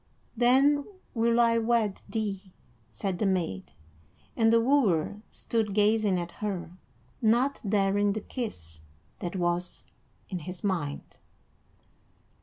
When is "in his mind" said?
10.27-11.19